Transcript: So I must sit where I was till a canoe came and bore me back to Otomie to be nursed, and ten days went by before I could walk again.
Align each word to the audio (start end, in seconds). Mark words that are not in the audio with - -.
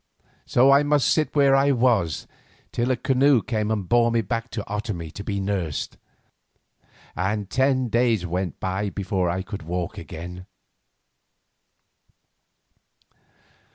So 0.47 0.71
I 0.71 0.81
must 0.81 1.07
sit 1.09 1.35
where 1.35 1.55
I 1.55 1.69
was 1.69 2.25
till 2.71 2.89
a 2.89 2.95
canoe 2.95 3.43
came 3.43 3.69
and 3.69 3.87
bore 3.87 4.11
me 4.11 4.21
back 4.21 4.49
to 4.49 4.63
Otomie 4.67 5.11
to 5.11 5.23
be 5.23 5.39
nursed, 5.39 5.95
and 7.15 7.51
ten 7.51 7.87
days 7.87 8.25
went 8.25 8.59
by 8.59 8.89
before 8.89 9.29
I 9.29 9.43
could 9.43 9.61
walk 9.61 9.99
again. 9.99 10.47